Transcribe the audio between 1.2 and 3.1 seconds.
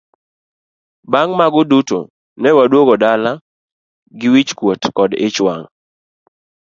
mag duto ne waduogo